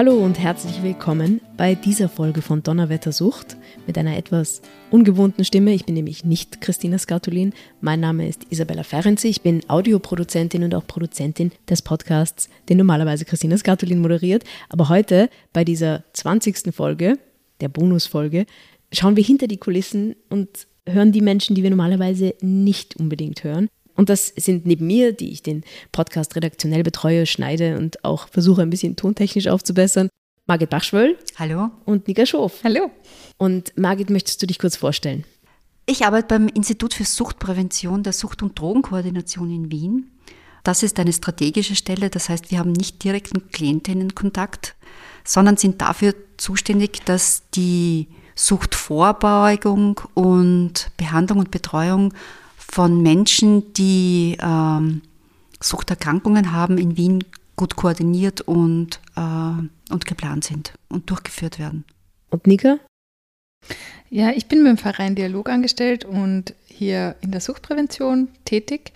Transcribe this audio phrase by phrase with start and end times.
[0.00, 5.74] Hallo und herzlich willkommen bei dieser Folge von Donnerwettersucht mit einer etwas ungewohnten Stimme.
[5.74, 7.52] Ich bin nämlich nicht Christina Skatulin.
[7.82, 9.28] Mein Name ist Isabella Ferenczi.
[9.28, 14.44] Ich bin Audioproduzentin und auch Produzentin des Podcasts, den normalerweise Christina Skatulin moderiert.
[14.70, 16.74] Aber heute bei dieser 20.
[16.74, 17.18] Folge,
[17.60, 18.46] der Bonusfolge,
[18.94, 23.68] schauen wir hinter die Kulissen und hören die Menschen, die wir normalerweise nicht unbedingt hören.
[24.00, 25.62] Und das sind neben mir, die ich den
[25.92, 30.08] Podcast redaktionell betreue, schneide und auch versuche ein bisschen tontechnisch aufzubessern,
[30.46, 31.18] Margit Bachschwöll.
[31.36, 31.68] Hallo.
[31.84, 32.60] Und Nika Schof.
[32.64, 32.90] Hallo.
[33.36, 35.24] Und Margit, möchtest du dich kurz vorstellen?
[35.84, 40.10] Ich arbeite beim Institut für Suchtprävention der Sucht- und Drogenkoordination in Wien.
[40.64, 44.76] Das ist eine strategische Stelle, das heißt, wir haben nicht direkten Klientinnenkontakt,
[45.24, 52.14] sondern sind dafür zuständig, dass die Suchtvorbeugung und Behandlung und Betreuung
[52.70, 55.02] von Menschen, die ähm,
[55.60, 57.24] Suchterkrankungen haben, in Wien
[57.56, 61.84] gut koordiniert und, äh, und geplant sind und durchgeführt werden.
[62.30, 62.78] Und Nika?
[64.08, 68.92] Ja, ich bin beim Verein Dialog angestellt und hier in der Suchtprävention tätig.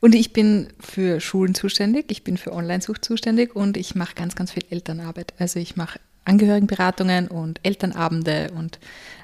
[0.00, 4.34] Und ich bin für Schulen zuständig, ich bin für Online-Sucht zuständig und ich mache ganz,
[4.34, 5.34] ganz viel Elternarbeit.
[5.38, 8.78] Also ich mache Angehörigenberatungen und Elternabende und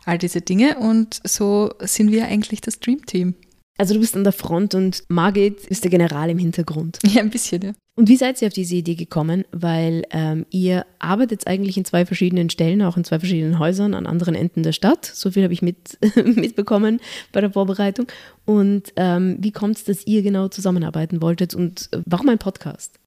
[0.05, 0.79] all diese Dinge.
[0.79, 3.35] Und so sind wir eigentlich das Dream Team.
[3.77, 6.99] Also du bist an der Front und Margit ist der General im Hintergrund.
[7.05, 7.73] Ja, ein bisschen, ja.
[7.97, 9.45] Und wie seid ihr auf diese Idee gekommen?
[9.53, 14.07] Weil ähm, ihr arbeitet eigentlich in zwei verschiedenen Stellen, auch in zwei verschiedenen Häusern an
[14.07, 15.05] anderen Enden der Stadt.
[15.05, 17.01] So viel habe ich mit, mitbekommen
[17.33, 18.07] bei der Vorbereitung.
[18.45, 22.99] Und ähm, wie kommt es, dass ihr genau zusammenarbeiten wolltet und warum ein Podcast?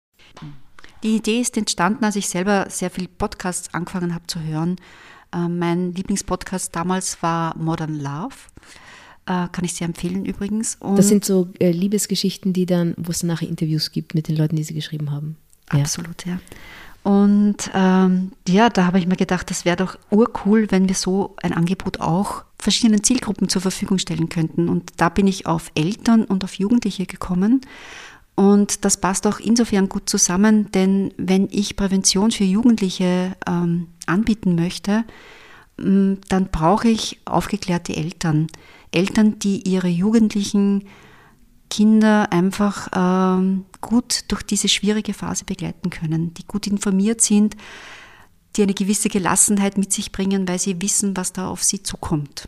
[1.04, 4.78] Die Idee ist entstanden, als ich selber sehr viel Podcasts angefangen habe zu hören.
[5.34, 8.36] Äh, mein Lieblingspodcast damals war Modern Love.
[9.28, 10.78] Äh, kann ich sehr empfehlen übrigens.
[10.80, 14.38] Und das sind so äh, Liebesgeschichten, die dann, wo es nachher Interviews gibt mit den
[14.38, 15.36] Leuten, die sie geschrieben haben.
[15.68, 16.40] Absolut, ja.
[17.04, 21.36] Und ähm, ja, da habe ich mir gedacht, das wäre doch urcool, wenn wir so
[21.42, 24.70] ein Angebot auch verschiedenen Zielgruppen zur Verfügung stellen könnten.
[24.70, 27.62] Und da bin ich auf Eltern und auf Jugendliche gekommen.
[28.36, 34.56] Und das passt auch insofern gut zusammen, denn wenn ich Prävention für Jugendliche ähm, anbieten
[34.56, 35.04] möchte,
[35.78, 38.48] dann brauche ich aufgeklärte Eltern.
[38.92, 40.88] Eltern, die ihre jugendlichen
[41.70, 47.56] Kinder einfach ähm, gut durch diese schwierige Phase begleiten können, die gut informiert sind,
[48.56, 52.48] die eine gewisse Gelassenheit mit sich bringen, weil sie wissen, was da auf sie zukommt.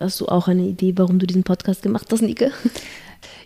[0.00, 2.50] Hast du auch eine Idee, warum du diesen Podcast gemacht hast, Nike?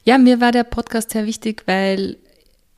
[0.05, 2.17] Ja, mir war der Podcast sehr wichtig, weil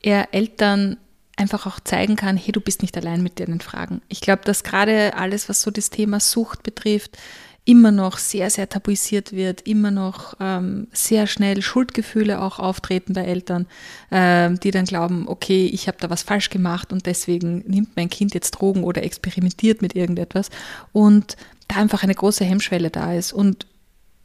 [0.01, 0.97] er Eltern
[1.35, 4.01] einfach auch zeigen kann, hey, du bist nicht allein mit deinen Fragen.
[4.07, 7.17] Ich glaube, dass gerade alles, was so das Thema Sucht betrifft,
[7.65, 13.25] immer noch sehr, sehr tabuisiert wird, immer noch ähm, sehr schnell Schuldgefühle auch auftreten bei
[13.25, 13.65] Eltern,
[14.11, 18.09] ähm, die dann glauben, okay, ich habe da was falsch gemacht und deswegen nimmt mein
[18.09, 20.51] Kind jetzt Drogen oder experimentiert mit irgendetwas
[20.93, 21.35] und
[21.67, 23.33] da einfach eine große Hemmschwelle da ist.
[23.33, 23.65] Und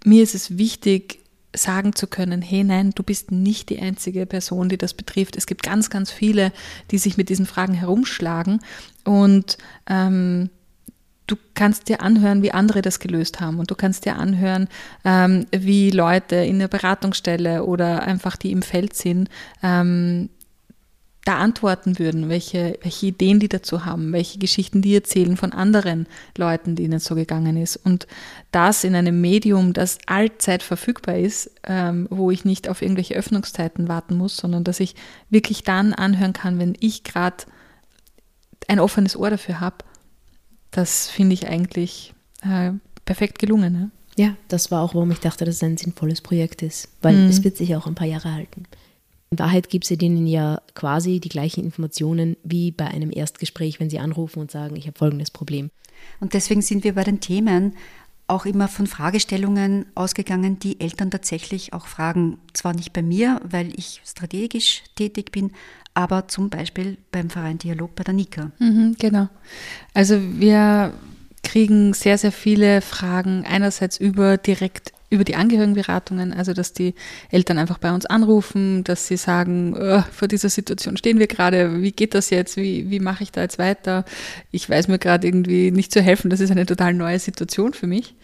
[0.04, 1.20] mir ist es wichtig,
[1.56, 5.36] sagen zu können, hey nein, du bist nicht die einzige Person, die das betrifft.
[5.36, 6.52] Es gibt ganz, ganz viele,
[6.90, 8.60] die sich mit diesen Fragen herumschlagen
[9.04, 9.56] und
[9.88, 10.50] ähm,
[11.30, 14.68] du kannst dir anhören, wie andere das gelöst haben und du kannst dir anhören,
[15.04, 19.28] ähm, wie Leute in der Beratungsstelle oder einfach die im Feld sind,
[19.62, 20.30] ähm,
[21.24, 26.06] da antworten würden, welche, welche Ideen die dazu haben, welche Geschichten die erzählen von anderen
[26.36, 27.76] Leuten, denen es so gegangen ist.
[27.76, 28.06] Und
[28.52, 33.86] das in einem Medium, das allzeit verfügbar ist, ähm, wo ich nicht auf irgendwelche Öffnungszeiten
[33.86, 34.94] warten muss, sondern dass ich
[35.28, 37.44] wirklich dann anhören kann, wenn ich gerade
[38.66, 39.76] ein offenes Ohr dafür habe,
[40.70, 42.72] das finde ich eigentlich äh,
[43.04, 43.72] perfekt gelungen.
[43.72, 43.90] Ne?
[44.16, 47.28] Ja, das war auch, warum ich dachte, dass es ein sinnvolles Projekt ist, weil mhm.
[47.28, 48.64] es wird sich auch ein paar Jahre halten.
[49.30, 53.88] In Wahrheit gibt sie denen ja quasi die gleichen Informationen wie bei einem Erstgespräch, wenn
[53.88, 55.70] sie anrufen und sagen, ich habe folgendes Problem.
[56.18, 57.76] Und deswegen sind wir bei den Themen
[58.30, 62.38] auch immer von Fragestellungen ausgegangen, die Eltern tatsächlich auch fragen.
[62.52, 65.52] Zwar nicht bei mir, weil ich strategisch tätig bin,
[65.94, 68.52] aber zum Beispiel beim Verein Dialog bei der Nika.
[68.58, 69.28] Mhm, genau.
[69.92, 70.92] Also wir
[71.42, 76.94] kriegen sehr, sehr viele Fragen einerseits über direkt über die Angehörigenberatungen, also dass die
[77.30, 81.82] Eltern einfach bei uns anrufen, dass sie sagen, oh, vor dieser Situation stehen wir gerade,
[81.82, 84.04] wie geht das jetzt, wie, wie mache ich da jetzt weiter?
[84.52, 87.88] Ich weiß mir gerade irgendwie nicht zu helfen, das ist eine total neue Situation für
[87.88, 88.14] mich.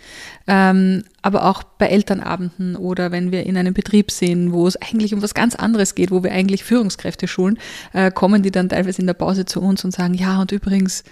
[0.47, 5.13] Ähm, aber auch bei Elternabenden oder wenn wir in einem Betrieb sind, wo es eigentlich
[5.13, 7.59] um was ganz anderes geht, wo wir eigentlich Führungskräfte schulen,
[7.95, 11.03] äh, kommen die dann teilweise in der Pause zu uns und sagen, ja und übrigens,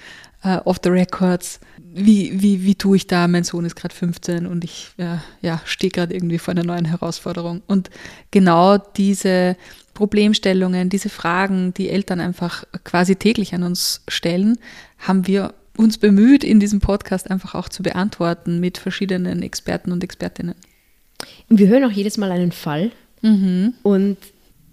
[0.44, 1.58] uh, off the records,
[1.94, 3.28] wie, wie, wie tue ich da?
[3.28, 6.84] Mein Sohn ist gerade 15 und ich äh, ja, stehe gerade irgendwie vor einer neuen
[6.84, 7.62] Herausforderung.
[7.66, 7.90] Und
[8.30, 9.56] genau diese
[9.94, 14.58] Problemstellungen, diese Fragen, die Eltern einfach quasi täglich an uns stellen,
[14.98, 20.02] haben wir uns bemüht, in diesem Podcast einfach auch zu beantworten mit verschiedenen Experten und
[20.02, 20.54] Expertinnen.
[21.48, 22.90] Wir hören auch jedes Mal einen Fall.
[23.22, 23.74] Mhm.
[23.82, 24.18] Und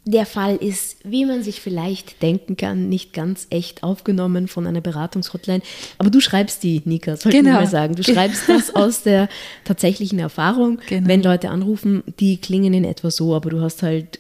[0.04, 4.82] der Fall ist, wie man sich vielleicht denken kann, nicht ganz echt aufgenommen von einer
[4.82, 5.62] Beratungshotline.
[6.00, 7.52] Aber du schreibst die, Nika, sollte genau.
[7.52, 7.96] ich mal sagen.
[7.96, 9.30] Du schreibst das aus der
[9.64, 10.80] tatsächlichen Erfahrung.
[10.90, 11.08] Genau.
[11.08, 14.20] Wenn Leute anrufen, die klingen in etwa so, aber du hast halt,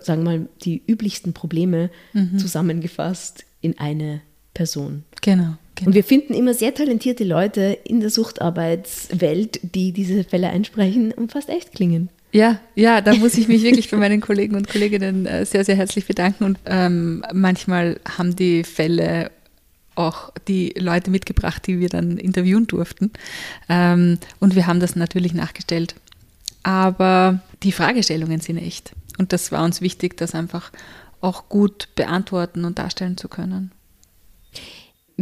[0.00, 2.38] sagen wir mal, die üblichsten Probleme mhm.
[2.38, 4.22] zusammengefasst in eine
[4.54, 5.04] Person.
[5.20, 5.54] Genau.
[5.74, 5.88] Genau.
[5.88, 11.32] Und wir finden immer sehr talentierte Leute in der Suchtarbeitswelt, die diese Fälle einsprechen und
[11.32, 12.10] fast echt klingen.
[12.32, 15.76] Ja, ja, da muss ich mich wirklich bei meinen Kollegen und Kolleginnen äh, sehr, sehr
[15.76, 16.44] herzlich bedanken.
[16.44, 19.30] Und ähm, manchmal haben die Fälle
[19.96, 23.10] auch die Leute mitgebracht, die wir dann interviewen durften.
[23.68, 25.96] Ähm, und wir haben das natürlich nachgestellt.
[26.62, 28.92] Aber die Fragestellungen sind echt.
[29.18, 30.70] Und das war uns wichtig, das einfach
[31.20, 33.72] auch gut beantworten und darstellen zu können.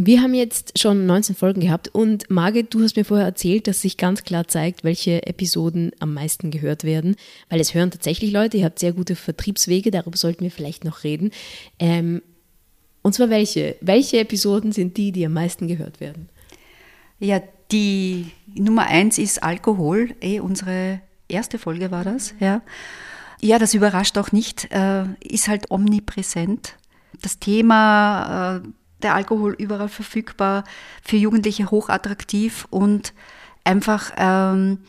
[0.01, 3.81] Wir haben jetzt schon 19 Folgen gehabt und Margit, du hast mir vorher erzählt, dass
[3.81, 7.17] sich ganz klar zeigt, welche Episoden am meisten gehört werden,
[7.49, 11.03] weil es hören tatsächlich Leute, ihr habt sehr gute Vertriebswege, darüber sollten wir vielleicht noch
[11.03, 11.31] reden.
[11.79, 12.21] Ähm,
[13.01, 13.75] und zwar welche?
[13.81, 16.29] Welche Episoden sind die, die am meisten gehört werden?
[17.19, 22.61] Ja, die Nummer eins ist Alkohol, eh unsere erste Folge war das, ja.
[23.41, 26.75] Ja, das überrascht auch nicht, äh, ist halt omnipräsent.
[27.21, 28.69] Das Thema äh,
[29.01, 30.63] der Alkohol überall verfügbar,
[31.01, 33.13] für Jugendliche hochattraktiv und
[33.63, 34.79] einfach ähm,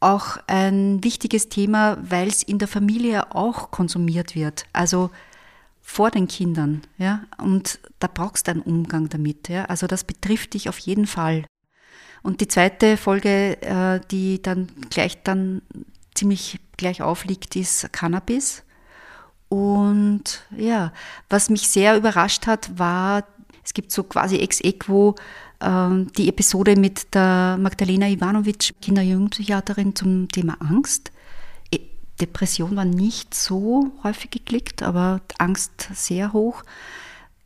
[0.00, 4.64] auch ein wichtiges Thema, weil es in der Familie auch konsumiert wird.
[4.72, 5.10] Also
[5.80, 9.66] vor den Kindern, ja, und da brauchst du einen Umgang damit, ja.
[9.66, 11.44] Also das betrifft dich auf jeden Fall.
[12.22, 15.60] Und die zweite Folge, äh, die dann gleich dann
[16.14, 18.62] ziemlich gleich aufliegt, ist Cannabis.
[19.48, 20.92] Und ja,
[21.28, 23.24] was mich sehr überrascht hat, war
[23.64, 25.14] es gibt so quasi ex equo
[25.60, 31.10] äh, die Episode mit der Magdalena Ivanovic, Kinder- und Jugendpsychiaterin zum Thema Angst.
[31.72, 31.80] E,
[32.20, 36.62] Depression war nicht so häufig geklickt, aber Angst sehr hoch.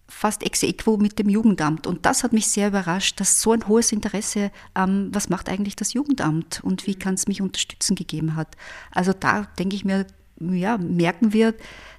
[0.09, 1.87] Fast ex equo mit dem Jugendamt.
[1.87, 5.77] Und das hat mich sehr überrascht, dass so ein hohes Interesse ähm, was macht eigentlich
[5.77, 8.57] das Jugendamt und wie kann es mich unterstützen gegeben hat.
[8.91, 10.07] Also da denke ich mir,
[10.41, 11.55] ja, merken wir,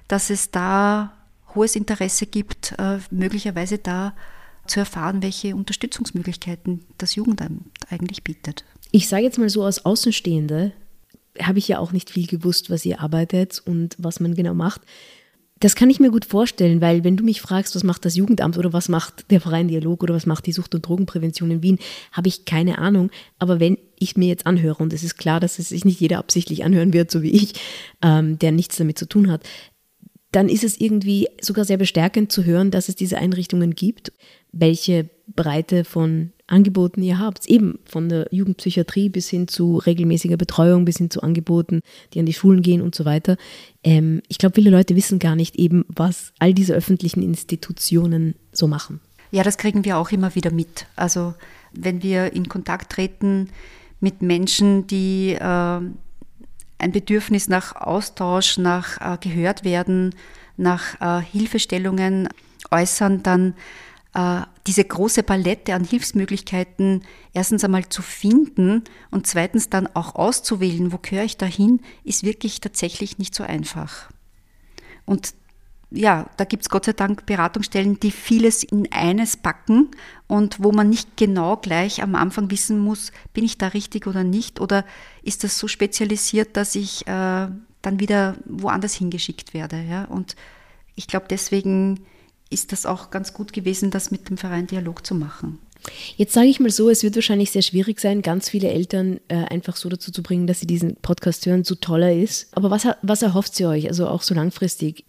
[0.08, 1.12] dass es da
[1.54, 4.14] hohes Interesse gibt, äh, möglicherweise da
[4.66, 8.64] zu erfahren, welche Unterstützungsmöglichkeiten das Jugendamt eigentlich bietet.
[8.92, 10.72] Ich sage jetzt mal so als Außenstehende,
[11.40, 14.82] habe ich ja auch nicht viel gewusst, was ihr arbeitet und was man genau macht.
[15.60, 18.56] Das kann ich mir gut vorstellen, weil wenn du mich fragst, was macht das Jugendamt
[18.56, 21.78] oder was macht der Freien Dialog oder was macht die Sucht- und Drogenprävention in Wien,
[22.12, 23.10] habe ich keine Ahnung.
[23.38, 26.18] Aber wenn ich mir jetzt anhöre, und es ist klar, dass es sich nicht jeder
[26.18, 27.52] absichtlich anhören wird, so wie ich,
[28.00, 29.46] ähm, der nichts damit zu tun hat,
[30.32, 34.12] dann ist es irgendwie sogar sehr bestärkend zu hören, dass es diese Einrichtungen gibt,
[34.52, 37.46] welche Breite von Angeboten ihr habt.
[37.46, 41.80] Eben von der Jugendpsychiatrie bis hin zu regelmäßiger Betreuung, bis hin zu Angeboten,
[42.12, 43.36] die an die Schulen gehen und so weiter.
[43.82, 48.66] Ähm, ich glaube, viele Leute wissen gar nicht eben, was all diese öffentlichen Institutionen so
[48.66, 49.00] machen.
[49.30, 50.86] Ja, das kriegen wir auch immer wieder mit.
[50.96, 51.34] Also
[51.72, 53.48] wenn wir in Kontakt treten
[54.00, 55.80] mit Menschen, die äh,
[56.80, 60.14] ein Bedürfnis nach Austausch, nach äh, gehört werden,
[60.56, 62.28] nach äh, Hilfestellungen
[62.70, 63.54] äußern, dann
[64.14, 67.02] äh, diese große Palette an Hilfsmöglichkeiten
[67.32, 72.60] erstens einmal zu finden und zweitens dann auch auszuwählen, wo gehöre ich dahin, ist wirklich
[72.60, 74.10] tatsächlich nicht so einfach.
[75.06, 75.34] Und
[75.90, 79.90] ja, da gibt es Gott sei Dank Beratungsstellen, die vieles in eines packen
[80.28, 84.22] und wo man nicht genau gleich am Anfang wissen muss, bin ich da richtig oder
[84.22, 84.84] nicht oder
[85.22, 87.48] ist das so spezialisiert, dass ich äh,
[87.82, 89.82] dann wieder woanders hingeschickt werde.
[89.82, 90.04] Ja?
[90.04, 90.36] Und
[90.94, 92.00] ich glaube, deswegen
[92.50, 95.58] ist das auch ganz gut gewesen, das mit dem Verein Dialog zu machen.
[96.16, 99.36] Jetzt sage ich mal so, es wird wahrscheinlich sehr schwierig sein, ganz viele Eltern äh,
[99.46, 102.54] einfach so dazu zu bringen, dass sie diesen Podcast hören, so toll er ist.
[102.54, 105.04] Aber was, was erhofft sie euch, also auch so langfristig?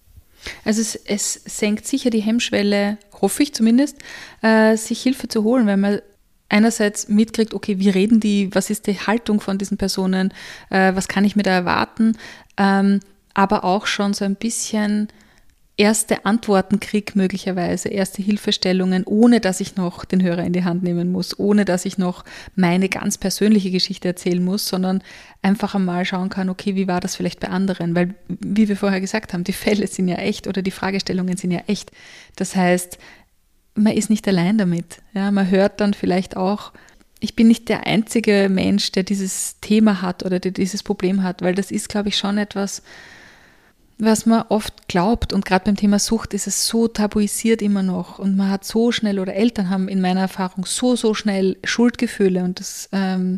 [0.66, 3.98] Also es, es senkt sicher die Hemmschwelle, hoffe ich zumindest,
[4.42, 6.02] äh, sich Hilfe zu holen, weil man
[6.50, 10.34] einerseits mitkriegt, okay, wie reden die, was ist die Haltung von diesen Personen,
[10.70, 12.18] äh, was kann ich mir da erwarten,
[12.58, 13.00] ähm,
[13.34, 15.08] aber auch schon so ein bisschen
[15.78, 20.84] erste Antworten kriege, möglicherweise erste Hilfestellungen, ohne dass ich noch den Hörer in die Hand
[20.84, 22.24] nehmen muss, ohne dass ich noch
[22.56, 25.02] meine ganz persönliche Geschichte erzählen muss, sondern
[25.42, 27.96] einfach einmal schauen kann, okay, wie war das vielleicht bei anderen?
[27.96, 31.52] Weil, wie wir vorher gesagt haben, die Fälle sind ja echt oder die Fragestellungen sind
[31.52, 31.92] ja echt.
[32.36, 33.00] Das heißt,
[33.74, 35.02] man ist nicht allein damit.
[35.14, 36.74] Ja, man hört dann vielleicht auch,
[37.20, 41.42] ich bin nicht der einzige Mensch, der dieses Thema hat oder der dieses Problem hat,
[41.42, 42.82] weil das ist, glaube ich, schon etwas,
[44.02, 45.32] was man oft glaubt.
[45.32, 48.20] Und gerade beim Thema Sucht ist es so tabuisiert immer noch.
[48.20, 52.44] Und man hat so schnell, oder Eltern haben in meiner Erfahrung so, so schnell Schuldgefühle.
[52.44, 53.38] Und das, ähm,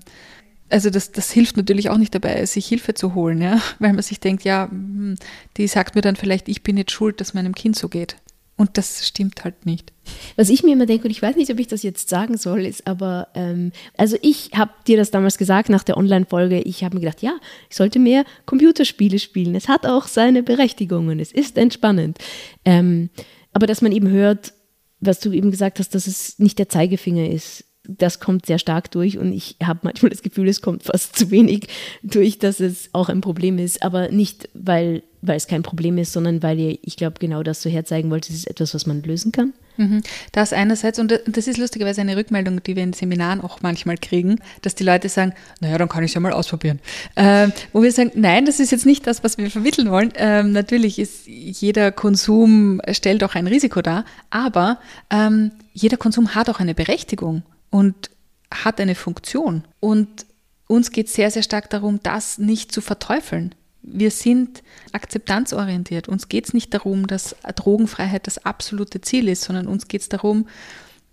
[0.69, 3.61] also das, das hilft natürlich auch nicht dabei, sich Hilfe zu holen, ja.
[3.79, 5.15] Weil man sich denkt, ja, hm,
[5.57, 8.15] die sagt mir dann vielleicht, ich bin jetzt schuld, dass meinem Kind so geht.
[8.63, 9.91] Und das stimmt halt nicht.
[10.37, 12.65] Was ich mir immer denke, und ich weiß nicht, ob ich das jetzt sagen soll,
[12.65, 16.95] ist aber, ähm, also ich habe dir das damals gesagt nach der Online-Folge, ich habe
[16.95, 17.35] mir gedacht, ja,
[17.69, 19.53] ich sollte mehr Computerspiele spielen.
[19.53, 22.19] Es hat auch seine Berechtigungen, es ist entspannend.
[22.63, 23.09] Ähm,
[23.51, 24.53] aber dass man eben hört,
[25.01, 28.91] was du eben gesagt hast, dass es nicht der Zeigefinger ist, das kommt sehr stark
[28.91, 31.67] durch und ich habe manchmal das Gefühl, es kommt fast zu wenig
[32.01, 36.13] durch, dass es auch ein Problem ist, aber nicht, weil, weil es kein Problem ist,
[36.13, 39.03] sondern weil ihr, ich glaube, genau das so herzeigen wollt, es ist etwas, was man
[39.03, 39.51] lösen kann.
[39.75, 40.01] Mhm.
[40.31, 44.39] Das einerseits, und das ist lustigerweise eine Rückmeldung, die wir in Seminaren auch manchmal kriegen,
[44.61, 46.79] dass die Leute sagen, naja, dann kann ich es ja mal ausprobieren.
[47.17, 50.13] Ähm, wo wir sagen, nein, das ist jetzt nicht das, was wir vermitteln wollen.
[50.15, 56.49] Ähm, natürlich ist jeder Konsum, stellt auch ein Risiko dar, aber ähm, jeder Konsum hat
[56.49, 57.43] auch eine Berechtigung
[57.73, 58.11] und
[58.51, 59.63] hat eine Funktion.
[59.79, 60.27] Und
[60.67, 63.55] uns geht es sehr, sehr stark darum, das nicht zu verteufeln.
[63.81, 64.61] Wir sind
[64.91, 66.07] akzeptanzorientiert.
[66.07, 70.09] Uns geht es nicht darum, dass Drogenfreiheit das absolute Ziel ist, sondern uns geht es
[70.09, 70.47] darum,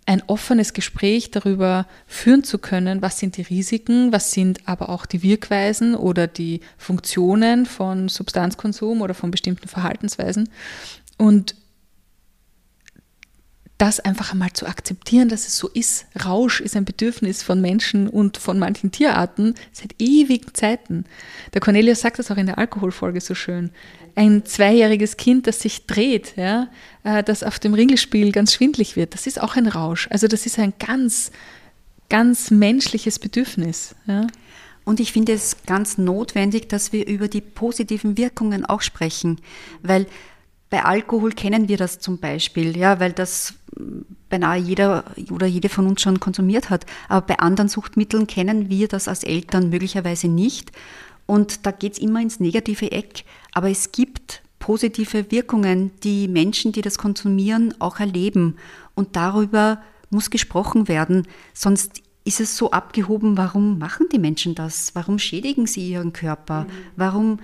[0.05, 5.07] ein offenes Gespräch darüber führen zu können, was sind die Risiken, was sind aber auch
[5.07, 10.50] die Wirkweisen oder die Funktionen von Substanzkonsum oder von bestimmten Verhaltensweisen.
[11.17, 11.55] Und
[13.80, 16.04] das einfach einmal zu akzeptieren, dass es so ist.
[16.26, 21.06] Rausch ist ein Bedürfnis von Menschen und von manchen Tierarten seit ewigen Zeiten.
[21.54, 23.70] Der Cornelius sagt das auch in der Alkoholfolge so schön.
[24.16, 26.68] Ein zweijähriges Kind, das sich dreht, ja,
[27.04, 30.08] äh, das auf dem Ringelspiel ganz schwindlig wird, das ist auch ein Rausch.
[30.10, 31.32] Also das ist ein ganz,
[32.10, 33.94] ganz menschliches Bedürfnis.
[34.06, 34.26] Ja.
[34.84, 39.40] Und ich finde es ganz notwendig, dass wir über die positiven Wirkungen auch sprechen,
[39.82, 40.06] weil
[40.70, 43.54] bei Alkohol kennen wir das zum Beispiel, ja, weil das
[44.28, 46.86] beinahe jeder oder jede von uns schon konsumiert hat.
[47.08, 50.70] Aber bei anderen Suchtmitteln kennen wir das als Eltern möglicherweise nicht.
[51.26, 53.24] Und da geht es immer ins negative Eck.
[53.52, 58.56] Aber es gibt positive Wirkungen, die Menschen, die das konsumieren, auch erleben.
[58.94, 61.26] Und darüber muss gesprochen werden.
[61.52, 64.94] Sonst ist es so abgehoben, warum machen die Menschen das?
[64.94, 66.66] Warum schädigen sie ihren Körper?
[66.96, 67.40] Warum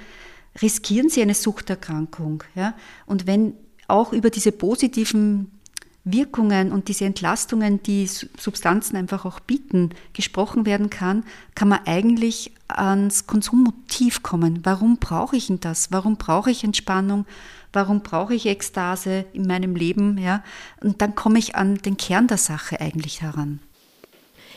[0.61, 2.45] riskieren sie eine Suchterkrankung.
[2.55, 2.75] Ja?
[3.07, 3.55] Und wenn
[3.89, 5.51] auch über diese positiven
[6.05, 11.25] Wirkungen und diese Entlastungen, die Substanzen einfach auch bieten, gesprochen werden kann,
[11.57, 14.61] kann man eigentlich ans Konsummotiv kommen.
[14.63, 15.91] Warum brauche ich denn das?
[15.91, 17.27] Warum brauche ich Entspannung?
[17.73, 20.17] Warum brauche ich Ekstase in meinem Leben?
[20.19, 20.45] Ja?
[20.81, 23.59] Und dann komme ich an den Kern der Sache eigentlich heran.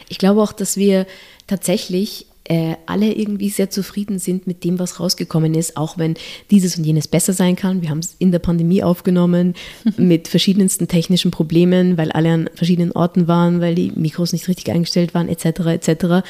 [0.07, 1.07] Ich glaube auch, dass wir
[1.47, 6.15] tatsächlich äh, alle irgendwie sehr zufrieden sind mit dem, was rausgekommen ist, auch wenn
[6.49, 7.83] dieses und jenes besser sein kann.
[7.83, 9.53] Wir haben es in der Pandemie aufgenommen
[9.97, 14.71] mit verschiedensten technischen Problemen, weil alle an verschiedenen Orten waren, weil die Mikros nicht richtig
[14.71, 15.45] eingestellt waren, etc.
[15.67, 16.27] etc.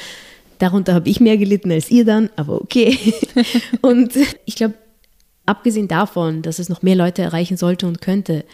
[0.58, 2.98] Darunter habe ich mehr gelitten als ihr dann, aber okay.
[3.80, 4.12] und
[4.44, 4.74] ich glaube,
[5.46, 8.44] abgesehen davon, dass es noch mehr Leute erreichen sollte und könnte,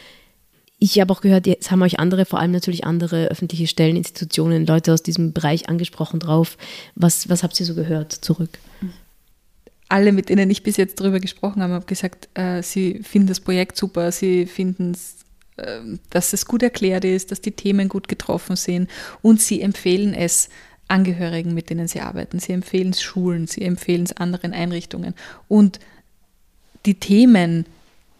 [0.79, 4.67] ich habe auch gehört, jetzt haben euch andere, vor allem natürlich andere öffentliche Stellen, Institutionen,
[4.67, 6.59] Leute aus diesem Bereich angesprochen drauf.
[6.95, 8.59] Was, was habt ihr so gehört zurück?
[9.89, 13.41] Alle, mit denen ich bis jetzt darüber gesprochen habe, haben gesagt, äh, sie finden das
[13.41, 15.17] Projekt super, sie finden es
[15.57, 15.81] äh,
[16.11, 18.91] dass es gut erklärt ist, dass die Themen gut getroffen sind
[19.23, 20.51] und sie empfehlen es
[20.89, 22.39] Angehörigen, mit denen sie arbeiten.
[22.39, 25.15] Sie empfehlen es Schulen, sie empfehlen es anderen Einrichtungen.
[25.49, 25.81] Und
[26.85, 27.67] die Themen,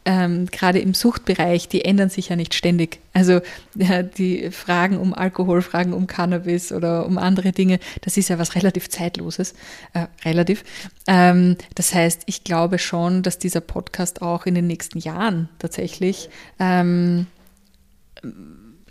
[0.07, 3.01] ähm, gerade im Suchtbereich, die ändern sich ja nicht ständig.
[3.13, 3.41] Also
[3.75, 8.39] ja, die Fragen um Alkohol, Fragen um Cannabis oder um andere Dinge, das ist ja
[8.39, 9.55] was relativ Zeitloses,
[9.95, 10.63] äh, relativ.
[11.09, 16.31] Ähm, das heißt, ich glaube schon, dass dieser Podcast auch in den nächsten Jahren tatsächlich
[16.61, 17.27] ähm,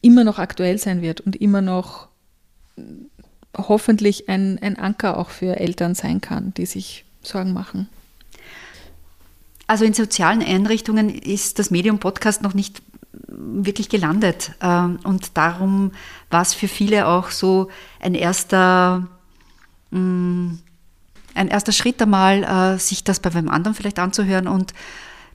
[0.02, 2.10] immer noch aktuell sein wird und immer noch
[3.58, 7.88] hoffentlich ein, ein Anker auch für Eltern sein kann, die sich Sorgen machen.
[9.68, 12.82] Also in sozialen Einrichtungen ist das Medium Podcast noch nicht
[13.28, 14.52] wirklich gelandet.
[14.62, 15.92] Ähm, und darum
[16.30, 17.70] war es für viele auch so
[18.00, 19.08] ein erster,
[19.92, 20.52] mm,
[21.34, 24.74] ein erster Schritt einmal, äh, sich das bei einem anderen vielleicht anzuhören und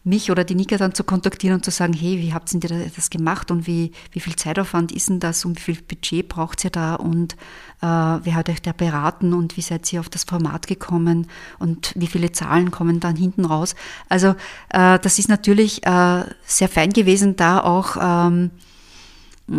[0.03, 3.11] mich oder die Nika dann zu kontaktieren und zu sagen, hey, wie habt ihr das
[3.11, 6.71] gemacht und wie, wie viel Zeitaufwand ist denn das und wie viel Budget braucht ihr
[6.71, 7.35] da und
[7.83, 11.27] äh, wer hat euch da beraten und wie seid ihr auf das Format gekommen
[11.59, 13.75] und wie viele Zahlen kommen dann hinten raus.
[14.09, 14.29] Also
[14.71, 18.51] äh, das ist natürlich äh, sehr fein gewesen, da auch ähm,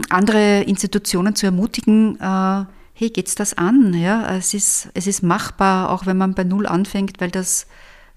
[0.09, 3.93] andere Institutionen zu ermutigen, äh, hey, geht's das an?
[3.93, 7.67] Ja, es ist, es ist machbar, auch wenn man bei Null anfängt, weil das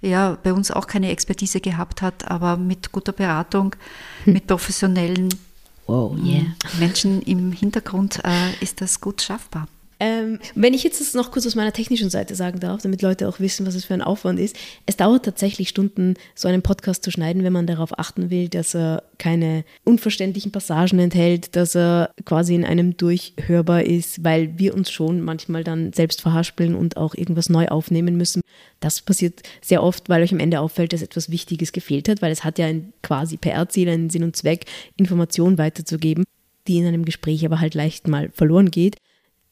[0.05, 3.75] ja bei uns auch keine Expertise gehabt hat, aber mit guter Beratung,
[4.25, 5.29] mit professionellen
[5.87, 6.45] Wow, yeah.
[6.79, 9.69] Menschen im Hintergrund äh, ist das gut schaffbar.
[10.05, 13.27] Ähm, wenn ich jetzt das noch kurz aus meiner technischen Seite sagen darf, damit Leute
[13.27, 14.55] auch wissen, was es für ein Aufwand ist.
[14.85, 18.75] Es dauert tatsächlich Stunden, so einen Podcast zu schneiden, wenn man darauf achten will, dass
[18.75, 24.91] er keine unverständlichen Passagen enthält, dass er quasi in einem durchhörbar ist, weil wir uns
[24.91, 28.43] schon manchmal dann selbst verhaspeln und auch irgendwas neu aufnehmen müssen.
[28.81, 32.31] Das passiert sehr oft, weil euch am Ende auffällt, dass etwas Wichtiges gefehlt hat, weil
[32.31, 34.67] es hat ja ein quasi PR-Ziel, einen Sinn und Zweck,
[34.99, 36.25] Informationen weiterzugeben,
[36.69, 38.97] die in einem Gespräch aber halt leicht mal verloren geht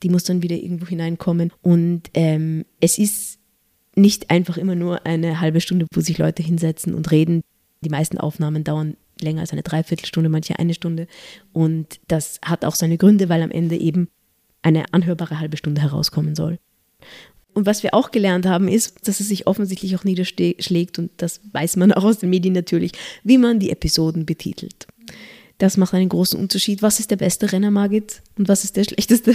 [0.02, 1.52] die muss dann wieder irgendwo hineinkommen.
[1.62, 3.38] Und ähm, es ist
[3.94, 7.42] nicht einfach immer nur eine halbe Stunde, wo sich Leute hinsetzen und reden.
[7.84, 11.06] Die meisten Aufnahmen dauern länger als eine Dreiviertelstunde, manche eine Stunde.
[11.52, 14.08] Und das hat auch seine Gründe, weil am Ende eben
[14.62, 16.58] eine anhörbare halbe Stunde herauskommen soll.
[17.54, 21.40] Und was wir auch gelernt haben, ist, dass es sich offensichtlich auch niederschlägt, und das
[21.52, 22.92] weiß man auch aus den Medien natürlich,
[23.24, 24.86] wie man die Episoden betitelt.
[25.62, 26.82] Das macht einen großen Unterschied.
[26.82, 28.20] Was ist der beste Renner, Margit?
[28.36, 29.32] Und was ist der schlechteste?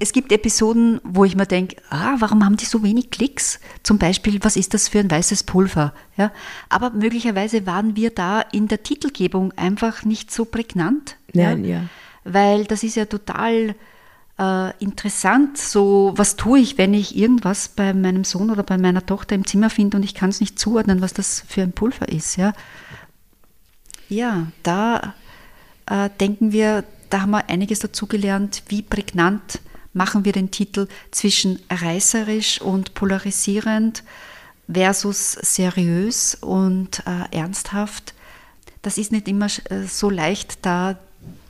[0.00, 3.60] Es gibt Episoden, wo ich mir denke, ah, warum haben die so wenig Klicks?
[3.84, 5.92] Zum Beispiel, was ist das für ein weißes Pulver?
[6.16, 6.32] Ja,
[6.68, 11.16] aber möglicherweise waren wir da in der Titelgebung einfach nicht so prägnant.
[11.32, 11.76] Nein, ja.
[11.76, 11.84] ja.
[12.24, 13.76] Weil das ist ja total
[14.40, 15.58] äh, interessant.
[15.58, 19.46] So, was tue ich, wenn ich irgendwas bei meinem Sohn oder bei meiner Tochter im
[19.46, 22.36] Zimmer finde und ich kann es nicht zuordnen, was das für ein Pulver ist?
[22.36, 22.52] Ja,
[24.08, 25.14] ja da
[25.86, 29.60] äh, denken wir, da haben wir einiges dazugelernt, wie prägnant
[29.92, 34.02] machen wir den Titel zwischen reißerisch und polarisierend
[34.72, 38.14] versus seriös und äh, ernsthaft.
[38.80, 40.98] Das ist nicht immer äh, so leicht, da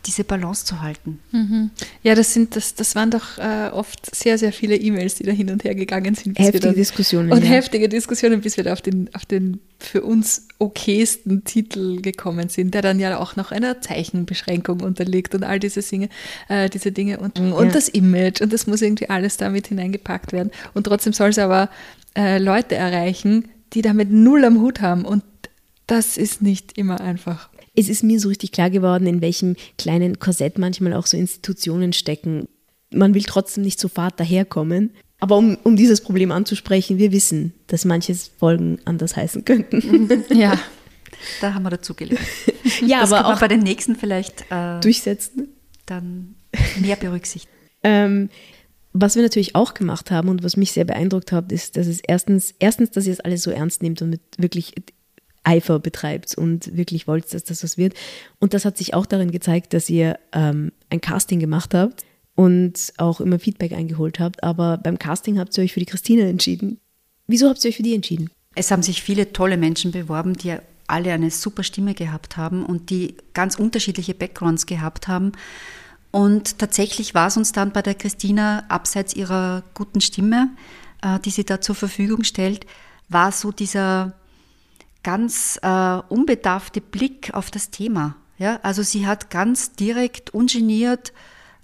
[0.07, 1.21] diese Balance zu halten.
[1.31, 1.71] Mhm.
[2.03, 5.33] Ja, das sind das, das waren doch äh, oft sehr, sehr viele E-Mails, die da
[5.33, 6.39] hin und her gegangen sind.
[6.39, 7.31] Heftige dann, Diskussionen.
[7.31, 7.51] Und ja.
[7.51, 12.75] heftige Diskussionen, bis wir da auf den, auf den für uns okaysten Titel gekommen sind,
[12.75, 16.09] der dann ja auch noch einer Zeichenbeschränkung unterliegt und all diese Dinge,
[16.49, 17.73] äh, diese Dinge und, und ja.
[17.73, 20.51] das Image und das muss irgendwie alles damit hineingepackt werden.
[20.75, 21.69] Und trotzdem soll es aber
[22.17, 25.23] äh, Leute erreichen, die damit null am Hut haben und
[25.87, 30.19] das ist nicht immer einfach es ist mir so richtig klar geworden, in welchem kleinen
[30.19, 32.49] Korsett manchmal auch so Institutionen stecken.
[32.91, 34.91] Man will trotzdem nicht so fad daherkommen.
[35.21, 40.11] Aber um, um dieses Problem anzusprechen, wir wissen, dass manche Folgen anders heißen könnten.
[40.35, 40.59] Ja,
[41.41, 42.27] da haben wir dazu gelernt.
[42.85, 45.49] ja, das aber auch bei den nächsten vielleicht äh, durchsetzen.
[45.87, 46.35] Dann
[46.81, 47.55] mehr berücksichtigen.
[47.85, 48.31] ähm,
[48.93, 52.01] was wir natürlich auch gemacht haben und was mich sehr beeindruckt hat, ist, dass es
[52.01, 54.75] erstens, erstens, dass ihr es alles so ernst nehmt und mit wirklich
[55.44, 57.94] Eifer betreibt und wirklich wollt, dass das was wird.
[58.38, 62.92] Und das hat sich auch darin gezeigt, dass ihr ähm, ein Casting gemacht habt und
[62.96, 64.42] auch immer Feedback eingeholt habt.
[64.42, 66.78] Aber beim Casting habt ihr euch für die Christine entschieden.
[67.26, 68.31] Wieso habt ihr euch für die entschieden?
[68.55, 72.90] Es haben sich viele tolle Menschen beworben, die alle eine super Stimme gehabt haben und
[72.90, 75.33] die ganz unterschiedliche Backgrounds gehabt haben.
[76.11, 80.50] Und tatsächlich war es uns dann bei der Christina, abseits ihrer guten Stimme,
[81.02, 82.66] äh, die sie da zur Verfügung stellt,
[83.09, 84.12] war so dieser
[85.03, 88.17] ganz äh, unbedarfte Blick auf das Thema.
[88.38, 88.61] Ja?
[88.62, 91.12] Also sie hat ganz direkt, ungeniert,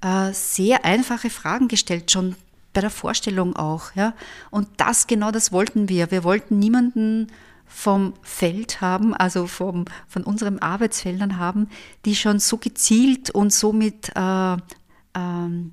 [0.01, 2.37] äh, sehr einfache Fragen gestellt, schon
[2.73, 3.95] bei der Vorstellung auch.
[3.95, 4.15] Ja?
[4.51, 6.11] Und das genau das wollten wir.
[6.11, 7.29] Wir wollten niemanden
[7.67, 11.69] vom Feld haben, also vom, von unseren Arbeitsfeldern haben,
[12.05, 14.57] die schon so gezielt und so mit äh,
[15.15, 15.73] ähm,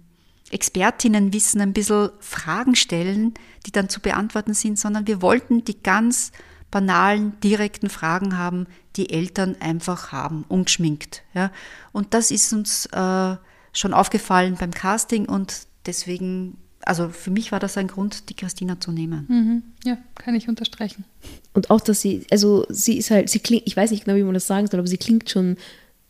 [0.51, 3.33] Expertinnenwissen ein bisschen Fragen stellen,
[3.65, 6.31] die dann zu beantworten sind, sondern wir wollten die ganz
[6.75, 11.23] banalen, direkten Fragen haben, die Eltern einfach haben, ungeschminkt.
[11.33, 11.49] Ja.
[11.93, 13.37] Und das ist uns äh,
[13.71, 18.77] schon aufgefallen beim Casting und deswegen, also für mich war das ein Grund, die Christina
[18.77, 19.25] zu nehmen.
[19.29, 19.63] Mhm.
[19.85, 21.05] Ja, kann ich unterstreichen.
[21.53, 24.23] Und auch, dass sie, also sie ist halt, sie klingt, ich weiß nicht genau, wie
[24.23, 25.55] man das sagen soll, aber sie klingt schon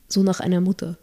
[0.07, 0.97] so nach einer Mutter.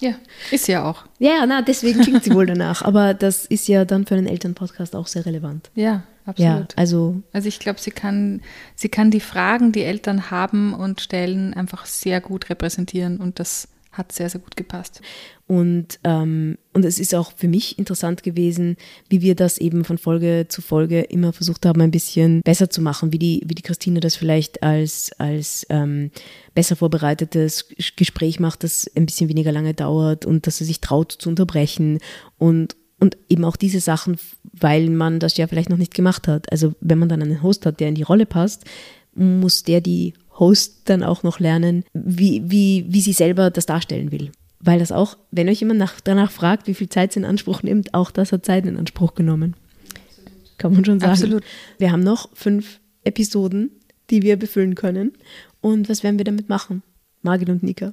[0.00, 0.14] Ja,
[0.52, 1.06] ist ja auch.
[1.18, 2.82] Ja, na, deswegen klingt sie wohl danach.
[2.82, 5.72] Aber das ist ja dann für einen Elternpodcast auch sehr relevant.
[5.74, 6.72] Ja, absolut.
[6.72, 8.42] Ja, also, also ich glaube, sie kann,
[8.74, 13.68] sie kann die Fragen, die Eltern haben und stellen, einfach sehr gut repräsentieren und das
[13.98, 15.02] hat sehr, sehr gut gepasst.
[15.46, 18.76] Und, ähm, und es ist auch für mich interessant gewesen,
[19.08, 22.80] wie wir das eben von Folge zu Folge immer versucht haben, ein bisschen besser zu
[22.80, 26.10] machen, wie die, wie die Christine das vielleicht als, als ähm,
[26.54, 31.12] besser vorbereitetes Gespräch macht, das ein bisschen weniger lange dauert und dass sie sich traut
[31.12, 31.98] zu unterbrechen
[32.38, 34.16] und, und eben auch diese Sachen,
[34.52, 36.50] weil man das ja vielleicht noch nicht gemacht hat.
[36.50, 38.64] Also wenn man dann einen Host hat, der in die Rolle passt,
[39.14, 44.12] muss der die Host dann auch noch lernen, wie, wie, wie sie selber das darstellen
[44.12, 44.30] will.
[44.60, 47.62] Weil das auch, wenn euch jemand nach, danach fragt, wie viel Zeit es in Anspruch
[47.62, 49.54] nimmt, auch das hat Zeit in Anspruch genommen.
[50.06, 50.58] Absolut.
[50.58, 51.12] Kann man schon sagen.
[51.12, 51.44] Absolut.
[51.78, 53.70] Wir haben noch fünf Episoden
[54.10, 55.12] die wir befüllen können.
[55.60, 56.82] Und was werden wir damit machen?
[57.22, 57.92] Margit und Nika.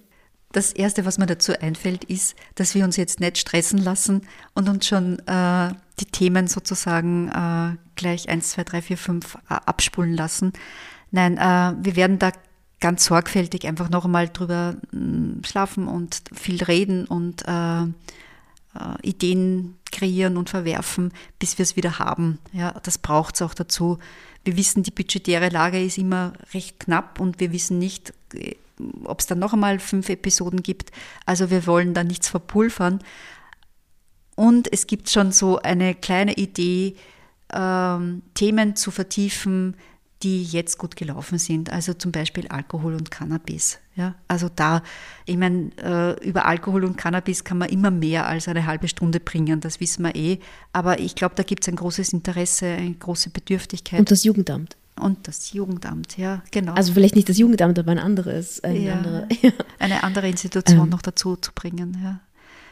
[0.55, 4.21] Das Erste, was mir dazu einfällt, ist, dass wir uns jetzt nicht stressen lassen
[4.53, 9.39] und uns schon äh, die Themen sozusagen äh, gleich 1, 2, 3, 4, 5 äh,
[9.49, 10.53] abspulen lassen.
[11.11, 12.31] Nein, äh, wir werden da
[12.79, 17.87] ganz sorgfältig einfach noch einmal drüber mm, schlafen und viel reden und äh, äh,
[19.01, 22.39] Ideen kreieren und verwerfen, bis wir es wieder haben.
[22.53, 23.99] Ja, das braucht es auch dazu.
[24.45, 28.55] Wir wissen, die budgetäre Lage ist immer recht knapp und wir wissen nicht, äh,
[29.03, 30.91] ob es dann noch einmal fünf Episoden gibt.
[31.25, 32.99] Also wir wollen da nichts verpulvern.
[34.35, 36.95] Und es gibt schon so eine kleine Idee,
[37.53, 39.75] ähm, Themen zu vertiefen,
[40.23, 41.71] die jetzt gut gelaufen sind.
[41.71, 43.79] Also zum Beispiel Alkohol und Cannabis.
[43.95, 44.83] Ja, also da,
[45.25, 49.21] ich meine, äh, über Alkohol und Cannabis kann man immer mehr als eine halbe Stunde
[49.21, 50.39] bringen, das wissen wir eh.
[50.73, 53.99] Aber ich glaube, da gibt es ein großes Interesse, eine große Bedürftigkeit.
[53.99, 54.75] Und das Jugendamt.
[54.99, 56.73] Und das Jugendamt, ja, genau.
[56.73, 58.63] Also vielleicht nicht das Jugendamt, aber ein anderes.
[58.63, 59.51] Ein ja, andere, ja.
[59.77, 60.89] Eine andere Institution ähm.
[60.89, 62.19] noch dazu zu bringen, ja.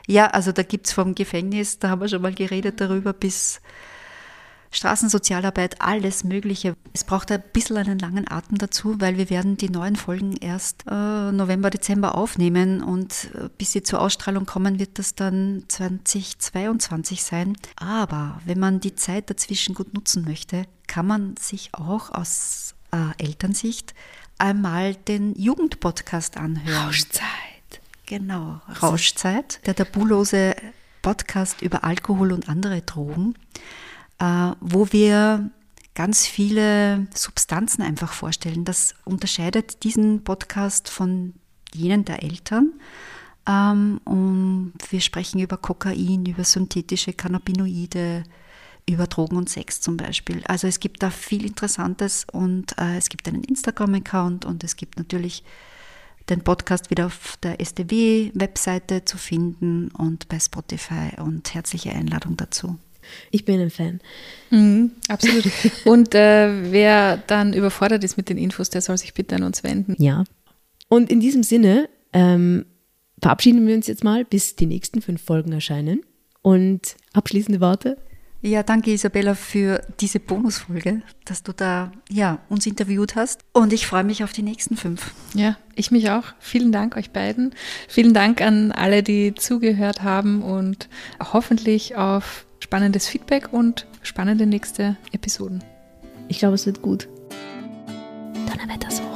[0.08, 3.62] Ja, also da gibt es vom Gefängnis, da haben wir schon mal geredet darüber, bis
[4.74, 6.76] Straßensozialarbeit, alles Mögliche.
[6.94, 10.84] Es braucht ein bisschen einen langen Atem dazu, weil wir werden die neuen Folgen erst
[10.90, 17.24] äh, November, Dezember aufnehmen und äh, bis sie zur Ausstrahlung kommen, wird das dann 2022
[17.24, 17.56] sein.
[17.76, 23.24] Aber wenn man die Zeit dazwischen gut nutzen möchte, kann man sich auch aus äh,
[23.24, 23.94] Elternsicht
[24.38, 26.88] einmal den Jugendpodcast anhören.
[26.88, 27.22] Rauschzeit.
[28.06, 30.56] Genau, Rauschzeit, der tabulose
[31.02, 33.36] Podcast über Alkohol und andere Drogen.
[34.20, 35.52] Äh, wo wir
[35.96, 38.66] ganz viele Substanzen einfach vorstellen.
[38.66, 41.34] Das unterscheidet diesen Podcast von
[41.74, 42.74] jenen der Eltern.
[43.48, 48.24] Ähm, und wir sprechen über Kokain, über synthetische Cannabinoide,
[48.90, 50.42] über Drogen und Sex zum Beispiel.
[50.46, 54.98] Also es gibt da viel Interessantes und äh, es gibt einen Instagram-Account und es gibt
[54.98, 55.44] natürlich
[56.30, 62.78] den Podcast wieder auf der STW-Webseite zu finden und bei Spotify und herzliche Einladung dazu.
[63.32, 64.00] Ich bin ein Fan.
[64.50, 65.46] Mhm, absolut.
[65.86, 69.64] Und äh, wer dann überfordert ist mit den Infos, der soll sich bitte an uns
[69.64, 69.96] wenden.
[70.02, 70.24] Ja.
[70.90, 72.66] Und in diesem Sinne ähm,
[73.22, 76.02] verabschieden wir uns jetzt mal, bis die nächsten fünf Folgen erscheinen.
[76.42, 77.98] Und abschließende Worte.
[78.46, 83.40] Ja, danke Isabella für diese Bonusfolge, dass du da ja, uns interviewt hast.
[83.54, 85.14] Und ich freue mich auf die nächsten fünf.
[85.34, 86.26] Ja, ich mich auch.
[86.40, 87.56] Vielen Dank euch beiden.
[87.88, 90.90] Vielen Dank an alle, die zugehört haben und
[91.22, 95.62] hoffentlich auf spannendes Feedback und spannende nächste Episoden.
[96.30, 97.10] Ich glaube, es wird gut.
[98.48, 99.13] Donnerwetter so.